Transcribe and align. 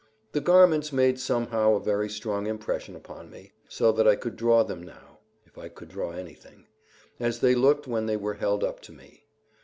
The 0.31 0.41
garments 0.41 0.91
made 0.91 1.19
somehow 1.19 1.75
a 1.75 1.79
very 1.79 2.09
strong 2.09 2.47
impression 2.47 2.95
upon 2.95 3.29
me, 3.29 3.51
so 3.69 3.91
that 3.91 4.07
I 4.07 4.15
could 4.15 4.35
draw 4.35 4.63
them 4.63 4.81
now, 4.81 5.19
if 5.45 5.59
I 5.59 5.69
could 5.69 5.89
draw 5.89 6.09
anything, 6.09 6.65
as 7.19 7.39
they 7.41 7.53
looked 7.53 7.85
when 7.85 8.07
they 8.07 8.17
were 8.17 8.33
held 8.33 8.63
up 8.63 8.79
to 8.79 8.91
me. 8.91 9.27